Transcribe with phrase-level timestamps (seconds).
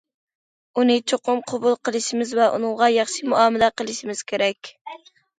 [0.79, 4.71] ئۇنى چوقۇم قوبۇل قىلىشىمىز ۋە ئۇنىڭغا ياخشى مۇئامىلە قىلىشىمىز كېرەك.